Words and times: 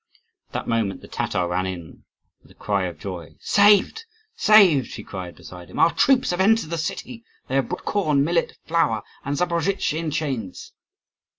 At 0.47 0.53
that 0.53 0.67
moment 0.67 1.01
the 1.01 1.07
Tatar 1.07 1.47
ran 1.47 1.67
in 1.67 2.05
with 2.41 2.49
a 2.49 2.55
cry 2.55 2.85
of 2.87 2.97
joy. 2.97 3.35
"Saved, 3.39 4.03
saved!" 4.35 4.87
she 4.89 5.03
cried, 5.03 5.35
beside 5.35 5.67
herself. 5.69 5.91
"Our 5.91 5.93
troops 5.93 6.31
have 6.31 6.41
entered 6.41 6.71
the 6.71 6.79
city. 6.79 7.23
They 7.47 7.53
have 7.53 7.69
brought 7.69 7.85
corn, 7.85 8.23
millet, 8.23 8.57
flour, 8.65 9.03
and 9.23 9.35
Zaporozhtzi 9.37 9.99
in 9.99 10.09
chains!" 10.09 10.73